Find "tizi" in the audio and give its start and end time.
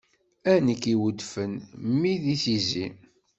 2.43-2.87